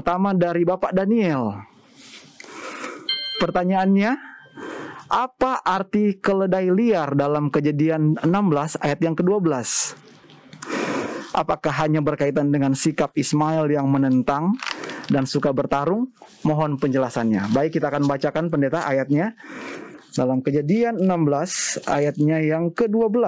Pertama 0.00 0.32
dari 0.32 0.64
Bapak 0.64 0.96
Daniel. 0.96 1.60
Pertanyaannya, 3.36 4.16
apa 5.12 5.60
arti 5.60 6.16
keledai 6.16 6.72
liar 6.72 7.12
dalam 7.12 7.52
kejadian 7.52 8.16
16 8.24 8.80
ayat 8.80 8.96
yang 9.04 9.12
ke-12? 9.12 9.44
Apakah 11.36 11.84
hanya 11.84 12.00
berkaitan 12.00 12.48
dengan 12.48 12.72
sikap 12.72 13.12
Ismail 13.12 13.68
yang 13.68 13.92
menentang 13.92 14.56
dan 15.12 15.28
suka 15.28 15.52
bertarung? 15.52 16.08
Mohon 16.48 16.80
penjelasannya. 16.80 17.52
Baik, 17.52 17.76
kita 17.76 17.92
akan 17.92 18.08
bacakan 18.08 18.48
pendeta 18.48 18.80
ayatnya 18.88 19.36
dalam 20.16 20.40
kejadian 20.40 20.96
16 20.96 21.84
ayatnya 21.92 22.40
yang 22.40 22.72
ke-12. 22.72 23.20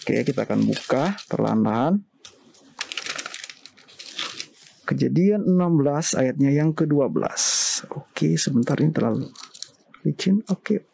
Oke, 0.00 0.16
kita 0.32 0.48
akan 0.48 0.64
buka 0.64 1.12
perlahan-lahan. 1.28 2.15
Kejadian 4.86 5.42
16 5.50 6.14
ayatnya 6.14 6.54
yang 6.54 6.70
ke-12. 6.70 7.10
Oke, 7.90 8.38
sebentar 8.38 8.78
ini 8.78 8.94
terlalu 8.94 9.26
licin. 10.06 10.46
Oke. 10.46 10.86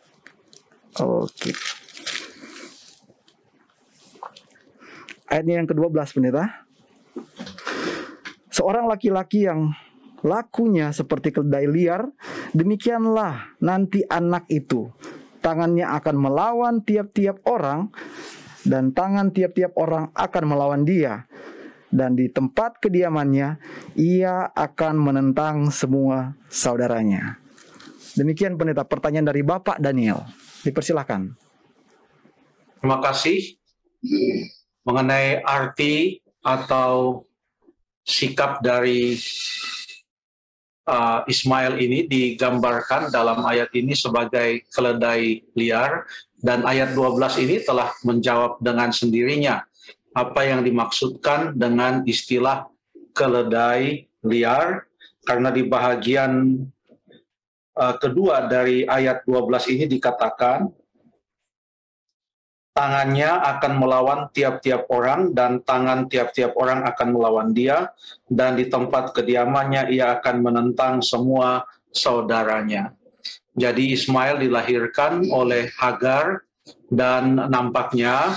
Oke. 0.97 1.53
Ayatnya 5.29 5.61
yang 5.61 5.69
ke-12 5.69 6.09
pendeta. 6.17 6.65
Seorang 8.48 8.89
laki-laki 8.89 9.45
yang 9.45 9.77
lakunya 10.25 10.89
seperti 10.93 11.29
keledai 11.29 11.69
liar, 11.69 12.09
demikianlah 12.57 13.61
nanti 13.61 14.05
anak 14.09 14.48
itu. 14.48 14.89
Tangannya 15.45 15.85
akan 15.85 16.17
melawan 16.17 16.75
tiap-tiap 16.81 17.45
orang 17.45 17.93
dan 18.65 18.95
tangan 18.97 19.35
tiap-tiap 19.35 19.77
orang 19.77 20.09
akan 20.17 20.45
melawan 20.48 20.83
dia. 20.89 21.29
Dan 21.93 22.17
di 22.17 22.33
tempat 22.33 22.81
kediamannya, 22.81 23.61
ia 24.01 24.48
akan 24.57 24.97
menentang 24.97 25.69
semua 25.69 26.33
saudaranya. 26.48 27.37
Demikian 28.17 28.57
pendeta 28.57 28.85
pertanyaan 28.89 29.29
dari 29.29 29.45
Bapak 29.45 29.77
Daniel. 29.77 30.25
Dipersilahkan. 30.65 31.37
Terima 32.81 32.98
kasih 33.05 33.61
mengenai 34.83 35.45
arti 35.45 36.19
atau 36.43 37.23
sikap 38.03 38.59
dari 38.59 39.15
uh, 40.91 41.23
Ismail 41.27 41.79
ini 41.79 42.11
digambarkan 42.11 43.15
dalam 43.15 43.47
ayat 43.47 43.70
ini 43.79 43.95
sebagai 43.95 44.67
keledai 44.75 45.47
liar 45.55 46.03
dan 46.43 46.67
ayat 46.67 46.98
12 46.98 47.47
ini 47.47 47.63
telah 47.63 47.95
menjawab 48.03 48.59
dengan 48.59 48.91
sendirinya 48.91 49.63
apa 50.13 50.41
yang 50.45 50.61
dimaksudkan 50.61 51.57
dengan 51.57 52.05
istilah 52.05 52.69
keledai 53.17 54.09
liar 54.25 54.85
karena 55.25 55.48
di 55.48 55.63
bahagian 55.64 56.63
uh, 57.77 57.95
kedua 57.97 58.48
dari 58.48 58.85
ayat 58.85 59.25
12 59.25 59.73
ini 59.73 59.85
dikatakan 59.89 60.69
tangannya 62.73 63.31
akan 63.57 63.73
melawan 63.77 64.20
tiap-tiap 64.33 64.89
orang 64.89 65.36
dan 65.36 65.61
tangan 65.64 66.09
tiap-tiap 66.09 66.57
orang 66.57 66.85
akan 66.89 67.09
melawan 67.13 67.48
dia 67.53 67.92
dan 68.29 68.57
di 68.57 68.69
tempat 68.69 69.13
kediamannya 69.13 69.92
ia 69.92 70.17
akan 70.20 70.36
menentang 70.41 71.05
semua 71.05 71.69
saudaranya. 71.92 72.97
Jadi 73.53 73.92
Ismail 73.92 74.41
dilahirkan 74.41 75.29
oleh 75.29 75.69
Hagar 75.77 76.41
dan 76.92 77.48
nampaknya 77.50 78.36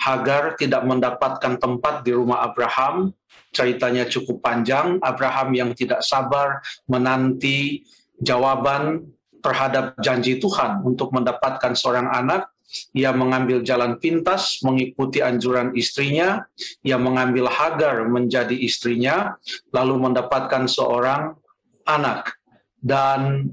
Hagar 0.00 0.56
tidak 0.56 0.80
mendapatkan 0.88 1.60
tempat 1.60 2.00
di 2.08 2.16
rumah 2.16 2.40
Abraham. 2.40 3.12
Ceritanya 3.52 4.08
cukup 4.08 4.40
panjang. 4.40 4.96
Abraham 5.04 5.52
yang 5.52 5.70
tidak 5.76 6.00
sabar 6.00 6.64
menanti 6.88 7.84
jawaban 8.16 9.04
terhadap 9.44 9.92
janji 10.00 10.40
Tuhan 10.40 10.80
untuk 10.88 11.12
mendapatkan 11.12 11.76
seorang 11.76 12.08
anak 12.08 12.48
ia 12.94 13.10
mengambil 13.10 13.66
jalan 13.66 13.98
pintas 13.98 14.62
mengikuti 14.62 15.18
anjuran 15.18 15.74
istrinya, 15.74 16.46
ia 16.86 16.96
mengambil 16.96 17.50
Hagar 17.50 18.06
menjadi 18.06 18.54
istrinya, 18.54 19.34
lalu 19.74 19.98
mendapatkan 19.98 20.70
seorang 20.70 21.34
anak. 21.82 22.38
Dan 22.78 23.52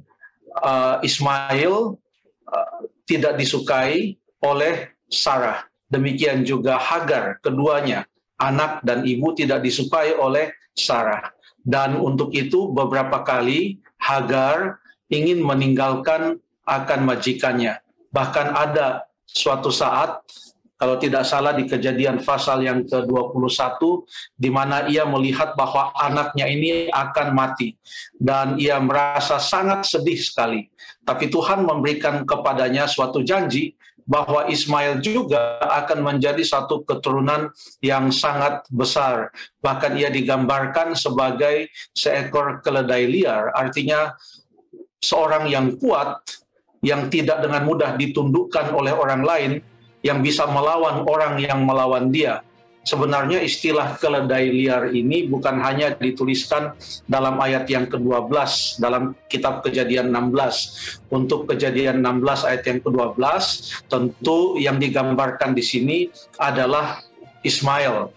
uh, 0.62 1.02
Ismail 1.02 1.98
tidak 3.08 3.40
disukai 3.40 4.20
oleh 4.44 4.92
Sarah. 5.08 5.66
Demikian 5.88 6.44
juga 6.44 6.76
Hagar, 6.76 7.40
keduanya, 7.40 8.04
anak 8.38 8.84
dan 8.84 9.08
ibu 9.08 9.32
tidak 9.32 9.64
disukai 9.64 10.14
oleh 10.14 10.52
Sarah. 10.76 11.32
Dan 11.64 11.96
untuk 11.98 12.36
itu 12.36 12.70
beberapa 12.70 13.24
kali 13.24 13.80
Hagar 13.98 14.78
ingin 15.08 15.40
meninggalkan 15.40 16.38
akan 16.68 17.00
majikannya. 17.08 17.80
Bahkan 18.12 18.48
ada 18.52 19.08
suatu 19.24 19.72
saat 19.72 20.20
kalau 20.78 21.02
tidak 21.02 21.26
salah 21.26 21.58
di 21.58 21.66
kejadian 21.66 22.22
pasal 22.22 22.62
yang 22.62 22.86
ke-21 22.86 23.82
di 24.38 24.50
mana 24.54 24.86
ia 24.86 25.10
melihat 25.10 25.58
bahwa 25.58 25.90
anaknya 25.98 26.46
ini 26.46 26.70
akan 26.94 27.34
mati 27.34 27.74
dan 28.22 28.62
ia 28.62 28.78
merasa 28.78 29.42
sangat 29.42 29.90
sedih 29.90 30.22
sekali. 30.22 30.70
Tapi 31.02 31.34
Tuhan 31.34 31.66
memberikan 31.66 32.22
kepadanya 32.24 32.86
suatu 32.86 33.26
janji 33.26 33.74
bahwa 34.08 34.48
Ismail 34.48 35.04
juga 35.04 35.60
akan 35.60 36.00
menjadi 36.00 36.40
satu 36.40 36.88
keturunan 36.88 37.52
yang 37.84 38.08
sangat 38.14 38.64
besar. 38.72 39.36
Bahkan 39.60 40.00
ia 40.00 40.08
digambarkan 40.08 40.96
sebagai 40.96 41.68
seekor 41.92 42.64
keledai 42.64 43.04
liar, 43.04 43.52
artinya 43.52 44.16
seorang 45.04 45.52
yang 45.52 45.76
kuat 45.76 46.24
yang 46.80 47.12
tidak 47.12 47.44
dengan 47.44 47.68
mudah 47.68 48.00
ditundukkan 48.00 48.72
oleh 48.72 48.96
orang 48.96 49.22
lain 49.26 49.52
yang 50.08 50.24
bisa 50.24 50.48
melawan 50.48 51.04
orang 51.04 51.36
yang 51.44 51.68
melawan 51.68 52.08
dia. 52.08 52.40
Sebenarnya 52.88 53.44
istilah 53.44 54.00
keledai 54.00 54.48
liar 54.48 54.96
ini 54.96 55.28
bukan 55.28 55.60
hanya 55.60 55.92
dituliskan 55.92 56.72
dalam 57.04 57.36
ayat 57.44 57.68
yang 57.68 57.84
ke-12 57.92 58.32
dalam 58.80 59.12
kitab 59.28 59.60
Kejadian 59.60 60.16
16. 60.16 61.12
Untuk 61.12 61.52
Kejadian 61.52 62.00
16 62.00 62.48
ayat 62.48 62.64
yang 62.64 62.80
ke-12 62.80 63.20
tentu 63.92 64.56
yang 64.56 64.80
digambarkan 64.80 65.52
di 65.52 65.60
sini 65.60 65.98
adalah 66.40 67.04
Ismail 67.44 68.08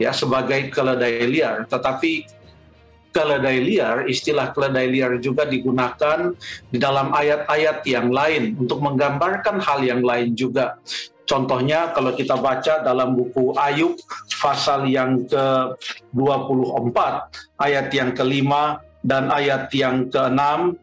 ya 0.00 0.16
sebagai 0.16 0.72
keledai 0.72 1.28
liar, 1.28 1.68
tetapi 1.68 2.24
keledai 3.16 3.58
liar, 3.64 3.96
istilah 4.04 4.52
keledai 4.52 4.92
liar 4.92 5.12
juga 5.24 5.48
digunakan 5.48 6.36
di 6.68 6.76
dalam 6.76 7.16
ayat-ayat 7.16 7.80
yang 7.88 8.12
lain 8.12 8.60
untuk 8.60 8.84
menggambarkan 8.84 9.56
hal 9.64 9.80
yang 9.80 10.04
lain 10.04 10.36
juga. 10.36 10.76
Contohnya 11.26 11.90
kalau 11.90 12.14
kita 12.14 12.38
baca 12.38 12.86
dalam 12.86 13.18
buku 13.18 13.50
Ayub 13.58 13.98
pasal 14.38 14.86
yang 14.86 15.26
ke-24 15.26 16.98
ayat 17.58 17.90
yang 17.90 18.14
kelima 18.14 18.78
dan 19.02 19.30
ayat 19.34 19.66
yang 19.74 20.06
keenam 20.06 20.78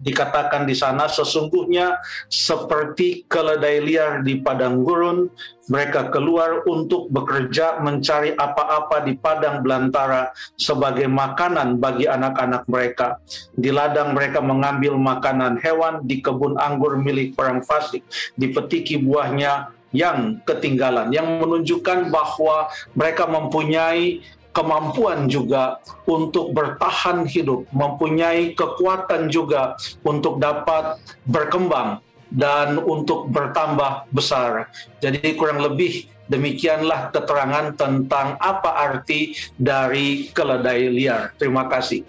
dikatakan 0.00 0.64
di 0.64 0.72
sana 0.72 1.06
sesungguhnya 1.06 2.00
seperti 2.32 3.28
keledai 3.28 3.84
liar 3.84 4.12
di 4.24 4.40
padang 4.40 4.80
gurun 4.80 5.28
mereka 5.70 6.10
keluar 6.10 6.66
untuk 6.66 7.06
bekerja 7.14 7.78
mencari 7.78 8.34
apa-apa 8.34 9.06
di 9.06 9.14
padang 9.14 9.62
belantara 9.62 10.34
sebagai 10.58 11.06
makanan 11.06 11.78
bagi 11.78 12.10
anak-anak 12.10 12.66
mereka. 12.66 13.22
Di 13.54 13.70
ladang 13.70 14.18
mereka 14.18 14.42
mengambil 14.42 14.98
makanan 14.98 15.62
hewan 15.62 16.02
di 16.02 16.18
kebun 16.18 16.58
anggur 16.58 16.98
milik 16.98 17.38
orang 17.38 17.62
fasik 17.62 18.02
dipetiki 18.34 18.98
buahnya 18.98 19.70
yang 19.90 20.38
ketinggalan 20.46 21.10
yang 21.10 21.38
menunjukkan 21.38 22.10
bahwa 22.14 22.70
mereka 22.94 23.26
mempunyai 23.26 24.22
kemampuan 24.50 25.30
juga 25.30 25.78
untuk 26.06 26.50
bertahan 26.54 27.26
hidup, 27.26 27.66
mempunyai 27.70 28.54
kekuatan 28.54 29.30
juga 29.30 29.78
untuk 30.02 30.42
dapat 30.42 30.98
berkembang 31.26 32.02
dan 32.30 32.78
untuk 32.78 33.30
bertambah 33.30 34.06
besar. 34.14 34.70
Jadi 35.02 35.34
kurang 35.34 35.62
lebih 35.62 36.06
demikianlah 36.30 37.10
keterangan 37.10 37.74
tentang 37.74 38.38
apa 38.38 38.70
arti 38.78 39.34
dari 39.58 40.30
keledai 40.30 40.86
liar. 40.86 41.34
Terima 41.34 41.66
kasih. 41.66 42.06